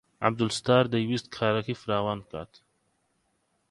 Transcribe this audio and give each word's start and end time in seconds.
عەبدولستار 0.25 0.83
دەیویست 0.93 1.27
کارەکەی 1.35 1.79
فراوان 1.81 2.19
بکات. 2.23 2.53